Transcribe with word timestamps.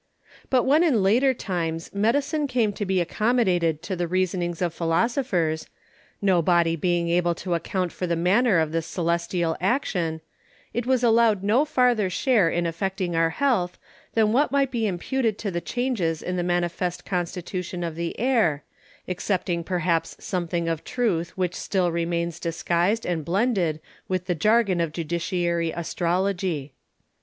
But 0.49 0.63
when 0.63 0.83
in 0.83 1.03
later 1.03 1.31
Times 1.31 1.93
Medicine 1.93 2.47
came 2.47 2.73
to 2.73 2.87
be 2.87 2.99
accommodated 2.99 3.83
to 3.83 3.95
the 3.95 4.07
Reasonings 4.07 4.59
of 4.59 4.73
Philosophers; 4.73 5.67
no 6.19 6.41
body 6.41 6.75
being 6.75 7.07
able 7.09 7.35
to 7.35 7.53
account 7.53 7.91
for 7.91 8.07
the 8.07 8.15
manner 8.15 8.57
of 8.57 8.71
this 8.71 8.87
Celestial 8.87 9.55
Action, 9.61 10.21
It 10.73 10.87
was 10.87 11.03
allowed 11.03 11.43
no 11.43 11.65
farther 11.65 12.09
share 12.09 12.49
in 12.49 12.65
affecting 12.65 13.15
our 13.15 13.29
Health, 13.29 13.77
than 14.15 14.33
what 14.33 14.51
might 14.51 14.71
be 14.71 14.87
imputed 14.87 15.37
to 15.37 15.51
the 15.51 15.61
changes 15.61 16.23
in 16.23 16.35
the 16.35 16.41
manifest 16.41 17.05
Constitution 17.05 17.83
of 17.83 17.93
the 17.93 18.19
Air, 18.19 18.63
excepting 19.07 19.63
perhaps 19.63 20.15
something 20.19 20.67
of 20.67 20.83
Truth 20.83 21.37
which 21.37 21.53
still 21.53 21.91
remains 21.91 22.39
disguised 22.39 23.05
and 23.05 23.23
blended 23.23 23.79
with 24.07 24.25
the 24.25 24.33
Jargon 24.33 24.81
of 24.81 24.93
Judiciary 24.93 25.69
Astrology. 25.69 26.73